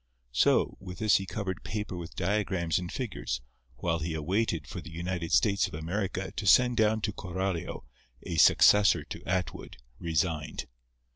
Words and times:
So, 0.31 0.77
with 0.79 0.97
this 0.97 1.17
he 1.17 1.27
covered 1.27 1.63
paper 1.63 1.95
with 1.95 2.15
diagrams 2.15 2.79
and 2.79 2.91
figures 2.91 3.39
while 3.75 3.99
he 3.99 4.17
waited 4.17 4.65
for 4.65 4.81
the 4.81 4.89
United 4.89 5.31
States 5.31 5.67
of 5.67 5.75
America 5.75 6.31
to 6.31 6.47
send 6.47 6.77
down 6.77 7.01
to 7.01 7.13
Coralio 7.13 7.83
a 8.23 8.37
successor 8.37 9.03
to 9.03 9.23
Atwood, 9.27 9.77
resigned. 9.99 10.65